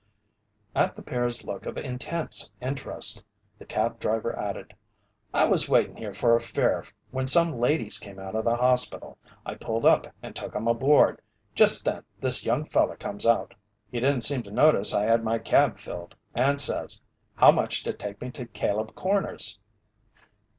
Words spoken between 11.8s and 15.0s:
then this young feller comes out. "He didn't seem to notice